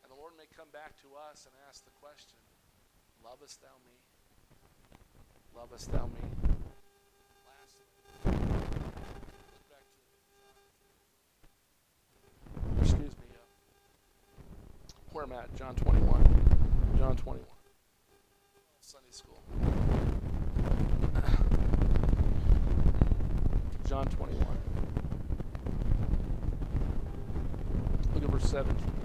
[0.03, 2.39] And the Lord may come back to us and ask the question
[3.24, 3.93] Lovest thou me?
[5.55, 6.11] Lovest thou me?
[12.82, 13.38] Excuse me, uh,
[15.11, 15.55] where am I at?
[15.55, 16.24] John 21.
[16.97, 17.47] John 21.
[18.82, 19.41] Sunday school.
[23.88, 24.45] John 21.
[28.13, 29.04] Look at verse 17.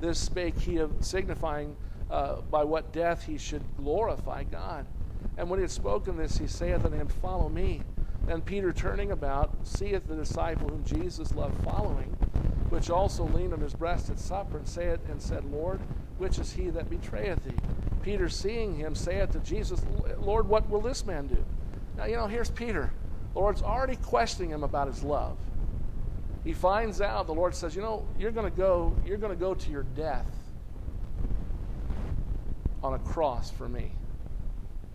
[0.00, 1.76] This spake he of signifying
[2.10, 4.86] uh, by what death he should glorify God.
[5.36, 7.82] And when he had spoken this, he saith unto him, Follow me.
[8.28, 12.10] And Peter, turning about, seeth the disciple whom Jesus loved following,
[12.68, 15.80] which also leaned on his breast at supper, and saith and said, Lord,
[16.18, 17.54] which is he that betrayeth thee?
[18.02, 19.82] Peter, seeing him, saith to Jesus,
[20.18, 21.44] Lord, what will this man do?
[21.96, 22.92] Now, you know, here's Peter.
[23.34, 25.36] Lord's already questioning him about his love.
[26.44, 29.38] He finds out, the Lord says, You know, you're going to go, you're going to
[29.38, 30.30] go to your death
[32.82, 33.92] on a cross for me.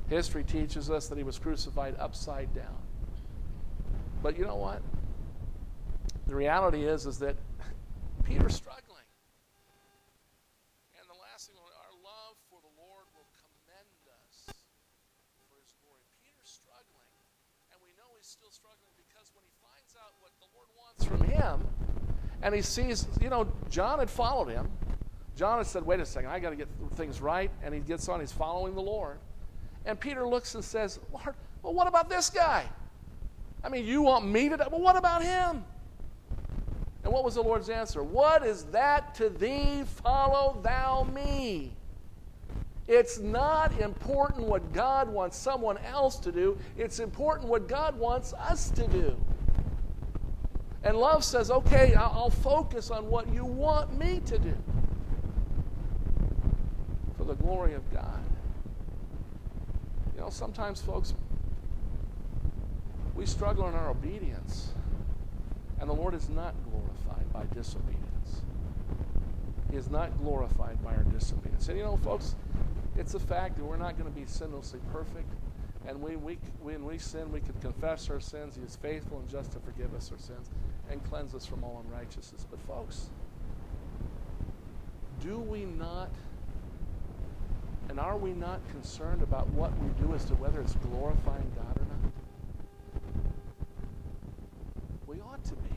[0.10, 2.78] History teaches us that he was crucified upside down.
[4.24, 4.82] But you know what?
[6.28, 7.36] The reality is is that
[8.24, 9.06] peter struggling.
[10.98, 13.86] And the last thing, our love for the Lord will commend
[21.06, 21.68] from him.
[22.46, 24.70] And he sees, you know, John had followed him.
[25.36, 27.50] John had said, wait a second, I got to get things right.
[27.64, 29.18] And he gets on, he's following the Lord.
[29.84, 31.34] And Peter looks and says, Lord,
[31.64, 32.66] well, what about this guy?
[33.64, 35.66] I mean, you want me to, well, what about him?
[37.04, 38.04] And what was the Lord's answer?
[38.04, 39.84] What is that to thee?
[39.84, 41.72] Follow thou me.
[42.88, 48.34] It's not important what God wants someone else to do, it's important what God wants
[48.34, 49.18] us to do.
[50.86, 54.54] And love says, okay, I'll focus on what you want me to do
[57.18, 58.22] for the glory of God.
[60.14, 61.16] You know, sometimes, folks,
[63.16, 64.74] we struggle in our obedience,
[65.80, 68.42] and the Lord is not glorified by disobedience.
[69.72, 71.68] He is not glorified by our disobedience.
[71.68, 72.36] And you know, folks,
[72.96, 75.32] it's a fact that we're not going to be sinlessly perfect.
[75.88, 78.56] And we, we, when we sin, we can confess our sins.
[78.56, 80.50] He is faithful and just to forgive us our sins
[80.90, 82.46] and cleanse us from all unrighteousness.
[82.50, 83.10] But, folks,
[85.22, 86.10] do we not
[87.90, 91.78] and are we not concerned about what we do as to whether it's glorifying God
[91.78, 92.12] or not?
[95.08, 95.70] We ought to be.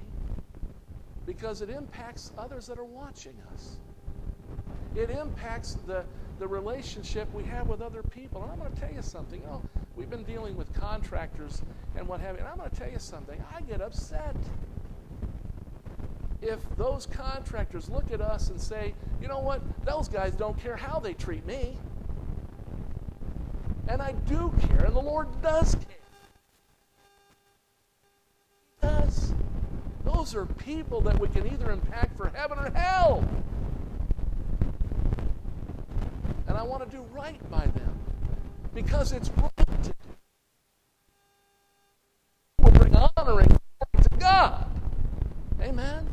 [1.27, 3.77] Because it impacts others that are watching us.
[4.97, 6.05] It impacts the,
[6.39, 8.43] the relationship we have with other people.
[8.43, 9.41] And I'm going to tell you something.
[9.41, 9.63] You know,
[9.99, 11.63] we've been dealing with contractors
[11.97, 12.41] and what have you.
[12.41, 13.43] And I'm going to tell you something.
[13.55, 14.37] I get upset
[16.41, 20.77] if those contractors look at us and say, you know what, those guys don't care
[20.77, 21.77] how they treat me.
[23.89, 25.85] And I do care, and the Lord does care.
[28.83, 29.35] Does.
[30.05, 33.29] Those are people that we can either impact for heaven or hell.
[36.47, 37.99] And I want to do right by them
[38.75, 39.93] because it's right to do.
[42.61, 44.67] Will bring honoring to God.
[45.61, 46.09] Amen.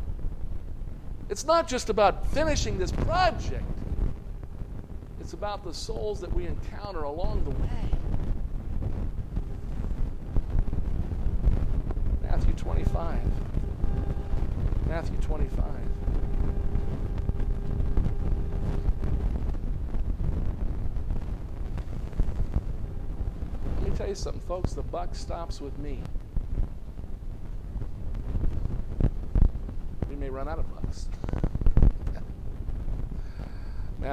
[1.36, 3.62] It's not just about finishing this project.
[5.20, 7.90] It's about the souls that we encounter along the way.
[12.22, 13.20] Matthew 25.
[14.88, 15.64] Matthew 25.
[23.82, 24.72] Let me tell you something, folks.
[24.72, 26.00] The buck stops with me.
[30.08, 30.75] We may run out of.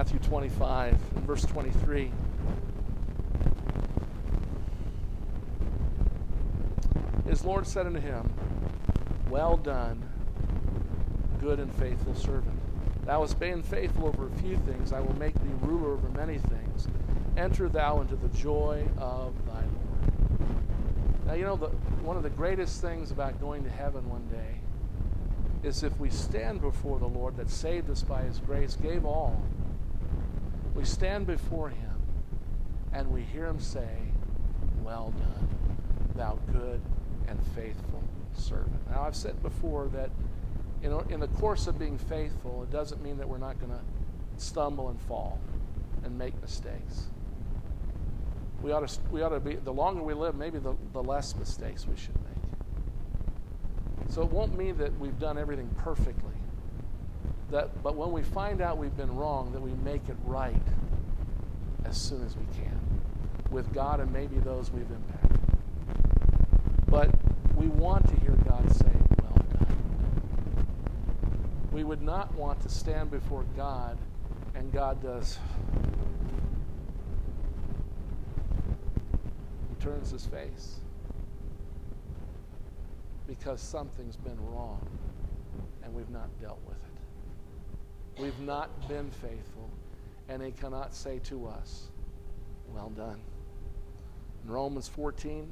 [0.04, 2.12] Matthew 25 and verse 23.
[7.26, 8.30] His Lord said unto him,
[9.30, 10.04] Well done,
[11.40, 12.60] good and faithful servant.
[13.06, 16.38] Thou hast been faithful over a few things, I will make thee ruler over many
[16.38, 16.90] things.
[17.38, 21.28] Enter thou into the joy of thy Lord.
[21.28, 21.68] Now, you know, the,
[22.04, 24.60] one of the greatest things about going to heaven one day
[25.66, 29.42] is if we stand before the Lord that saved us by his grace, gave all,
[30.84, 31.96] we stand before him
[32.92, 33.88] and we hear him say,
[34.84, 35.48] Well done,
[36.14, 36.82] thou good
[37.30, 38.04] and faithful
[38.34, 38.92] servant.
[38.92, 40.10] Now, I've said before that
[40.82, 43.80] in, in the course of being faithful, it doesn't mean that we're not going to
[44.36, 45.40] stumble and fall
[46.04, 47.06] and make mistakes.
[48.62, 51.34] We ought to, we ought to be, the longer we live, maybe the, the less
[51.38, 54.10] mistakes we should make.
[54.10, 56.33] So it won't mean that we've done everything perfectly.
[57.54, 60.56] That, but when we find out we've been wrong, that we make it right
[61.86, 62.80] as soon as we can
[63.52, 65.40] with God and maybe those we've impacted.
[66.90, 67.12] But
[67.56, 68.90] we want to hear God say,
[69.22, 69.78] Well done.
[71.72, 74.00] We would not want to stand before God
[74.56, 75.38] and God does.
[79.70, 80.80] He turns his face
[83.28, 84.84] because something's been wrong
[85.84, 86.93] and we've not dealt with it.
[88.18, 89.70] We've not been faithful,
[90.30, 91.90] and He cannot say to us,
[92.74, 93.20] Well done.
[94.44, 95.52] In Romans 14,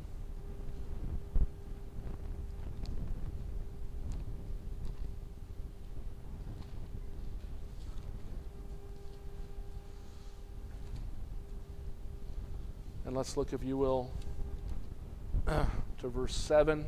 [13.11, 14.09] And let's look, if you will,
[15.45, 16.85] to verse 7.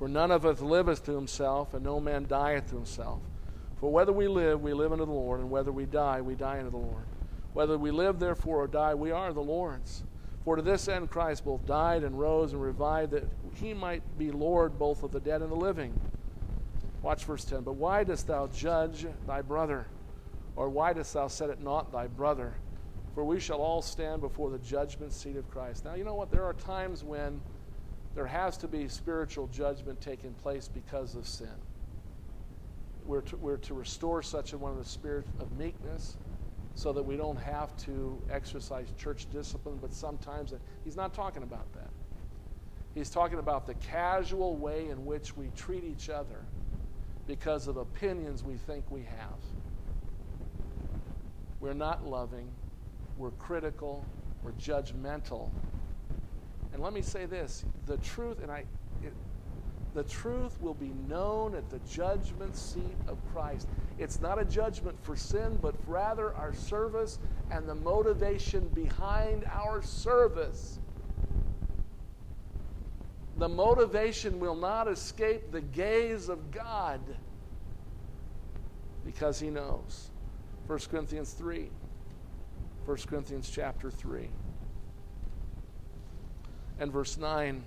[0.00, 3.20] For none of us liveth to himself, and no man dieth to himself.
[3.80, 6.58] For whether we live, we live unto the Lord, and whether we die, we die
[6.58, 7.04] unto the Lord.
[7.52, 10.04] Whether we live, therefore, or die, we are the Lord's.
[10.44, 14.30] For to this end Christ both died and rose and revived, that he might be
[14.30, 15.98] Lord both of the dead and the living.
[17.02, 17.62] Watch verse 10.
[17.62, 19.86] But why dost thou judge thy brother?
[20.56, 22.54] Or why dost thou set it not thy brother?
[23.14, 25.84] For we shall all stand before the judgment seat of Christ.
[25.84, 26.30] Now, you know what?
[26.30, 27.40] There are times when
[28.14, 31.48] there has to be spiritual judgment taking place because of sin.
[33.06, 36.16] We're to, we're to restore such a one in the spirit of meekness
[36.74, 40.52] so that we don't have to exercise church discipline, but sometimes
[40.84, 41.90] he's not talking about that.
[42.94, 46.46] He's talking about the casual way in which we treat each other
[47.26, 49.38] because of opinions we think we have.
[51.60, 52.48] We're not loving,
[53.16, 54.04] we're critical,
[54.42, 55.48] we're judgmental.
[56.72, 58.64] And let me say this the truth, and I,
[59.94, 63.68] the truth will be known at the judgment seat of Christ.
[63.98, 67.20] It's not a judgment for sin, but rather our service
[67.50, 70.80] and the motivation behind our service.
[73.36, 77.00] The motivation will not escape the gaze of God
[79.04, 80.10] because He knows.
[80.66, 81.70] 1 Corinthians 3.
[82.84, 84.28] 1 Corinthians chapter 3
[86.78, 87.62] and verse 9.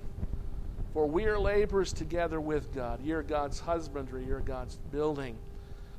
[0.97, 3.03] For we are laborers together with God.
[3.03, 5.37] You're God's husbandry, you're God's building.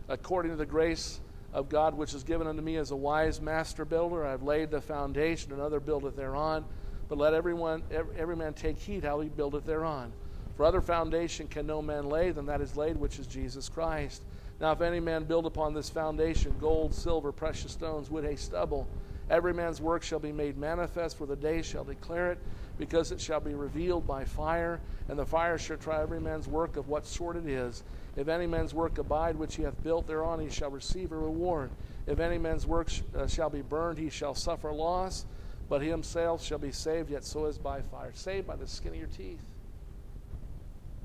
[0.09, 1.21] According to the grace
[1.53, 4.73] of God which is given unto me as a wise master builder, I have laid
[4.73, 6.65] the foundation, and another buildeth thereon.
[7.09, 10.11] But let everyone, every man take heed how he buildeth thereon.
[10.57, 14.25] For other foundation can no man lay than that is laid, which is Jesus Christ.
[14.61, 18.89] Now, if any man build upon this foundation gold, silver, precious stones, wood, hay, stubble,
[19.31, 22.39] every man's work shall be made manifest, for the day shall declare it,
[22.79, 26.77] because it shall be revealed by fire, and the fire shall try every man's work
[26.77, 27.83] of what sort it is.
[28.17, 31.71] If any man's work abide which he hath built thereon, he shall receive a reward.
[32.07, 35.27] If any man's work sh- uh, shall be burned, he shall suffer loss,
[35.69, 38.13] but he himself shall be saved, yet so is by fire.
[38.15, 39.45] Saved by the skin of your teeth,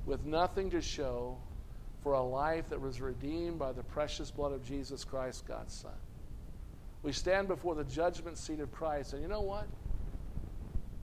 [0.05, 1.38] with nothing to show
[2.01, 5.91] for a life that was redeemed by the precious blood of Jesus Christ, God's Son.
[7.01, 9.67] We stand before the judgment seat of Christ, and you know what?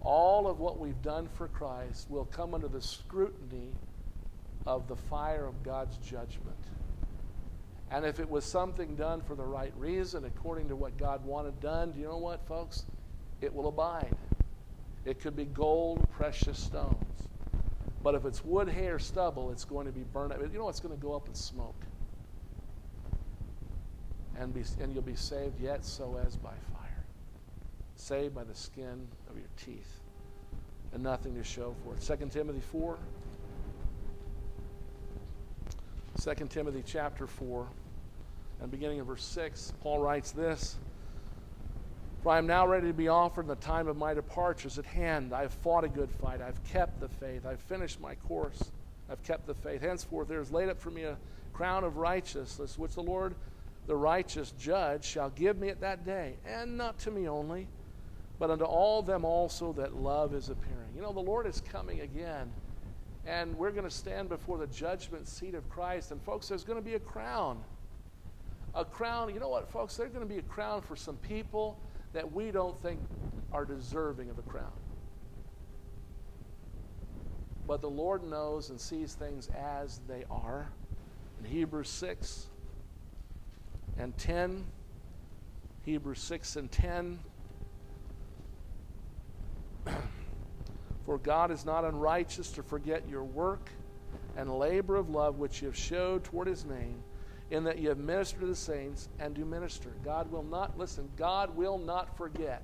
[0.02, 3.72] All of what we've done for Christ will come under the scrutiny
[4.66, 6.56] of the fire of God's judgment.
[7.90, 11.60] And if it was something done for the right reason, according to what God wanted
[11.60, 12.84] done, do you know what, folks?
[13.40, 14.16] It will abide.
[15.04, 17.28] It could be gold, precious stones.
[18.02, 20.40] But if it's wood, hay, or stubble, it's going to be burned up.
[20.40, 21.84] You know, it's going to go up in smoke.
[24.38, 26.52] And, be, and you'll be saved yet so as by
[28.00, 30.00] saved by the skin of your teeth
[30.92, 32.18] and nothing to show for it.
[32.18, 32.98] 2 Timothy 4.
[36.20, 37.66] 2 Timothy chapter 4
[38.60, 40.76] and beginning in verse 6, Paul writes this
[42.22, 44.78] For I am now ready to be offered, and the time of my departure is
[44.78, 45.32] at hand.
[45.32, 46.40] I have fought a good fight.
[46.42, 47.46] I've kept the faith.
[47.46, 48.70] I've finished my course.
[49.10, 49.80] I've kept the faith.
[49.80, 51.16] Henceforth, there is laid up for me a
[51.52, 53.34] crown of righteousness, which the Lord,
[53.86, 57.66] the righteous judge, shall give me at that day, and not to me only
[58.40, 60.88] but unto all them also that love is appearing.
[60.96, 62.50] You know, the Lord is coming again,
[63.26, 66.10] and we're going to stand before the judgment seat of Christ.
[66.10, 67.62] And, folks, there's going to be a crown.
[68.74, 69.94] A crown, you know what, folks?
[69.94, 71.78] There's going to be a crown for some people
[72.14, 72.98] that we don't think
[73.52, 74.72] are deserving of a crown.
[77.66, 80.72] But the Lord knows and sees things as they are.
[81.40, 82.46] In Hebrews 6
[83.98, 84.64] and 10,
[85.84, 87.18] Hebrews 6 and 10,
[91.06, 93.70] For God is not unrighteous to forget your work
[94.36, 97.02] and labor of love which you have showed toward his name,
[97.50, 99.90] in that you have ministered to the saints and do minister.
[100.04, 102.62] God will not, listen, God will not forget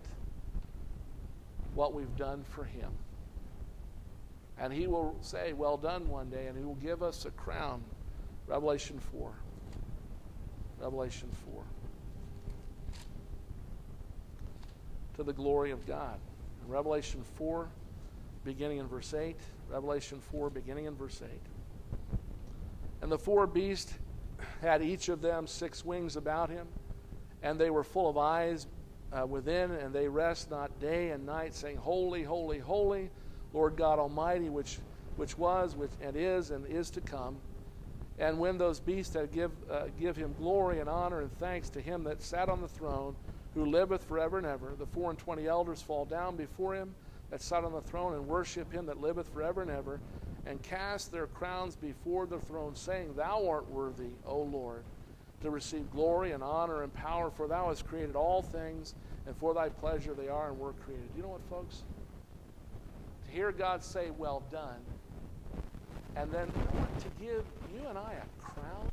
[1.74, 2.90] what we've done for him.
[4.58, 7.82] And he will say, Well done one day, and he will give us a crown.
[8.46, 9.32] Revelation 4.
[10.80, 11.62] Revelation 4.
[15.16, 16.18] To the glory of God.
[16.68, 17.68] Revelation 4,
[18.44, 19.36] beginning in verse 8.
[19.68, 21.30] Revelation 4, beginning in verse 8.
[23.02, 23.92] And the four beasts
[24.60, 26.66] had each of them six wings about him,
[27.42, 28.66] and they were full of eyes
[29.12, 33.10] uh, within, and they rest not day and night, saying, Holy, holy, holy,
[33.52, 34.78] Lord God Almighty, which,
[35.16, 37.36] which was, which, and is, and is to come.
[38.18, 41.80] And when those beasts had give, uh, give him glory and honor and thanks to
[41.80, 43.14] him that sat on the throne,
[43.56, 44.74] who liveth forever and ever.
[44.78, 46.94] The four and twenty elders fall down before him
[47.30, 50.02] that sat on the throne and worship him that liveth forever and ever,
[50.44, 54.84] and cast their crowns before the throne, saying, Thou art worthy, O Lord,
[55.40, 58.94] to receive glory and honor and power, for thou hast created all things,
[59.26, 61.08] and for thy pleasure they are and were created.
[61.16, 61.84] You know what, folks?
[63.24, 64.82] To hear God say, Well done,
[66.14, 68.90] and then you know to give you and I a crown.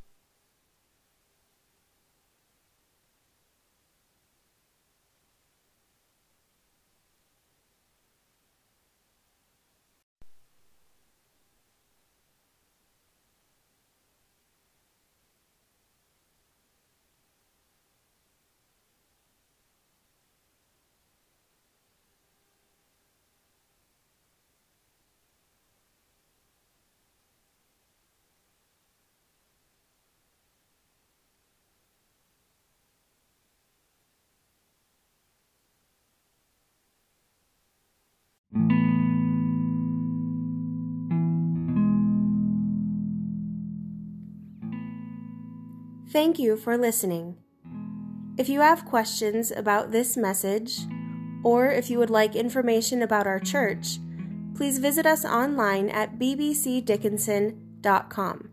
[46.13, 47.37] Thank you for listening.
[48.37, 50.81] If you have questions about this message,
[51.43, 53.97] or if you would like information about our church,
[54.53, 58.52] please visit us online at bbcdickinson.com.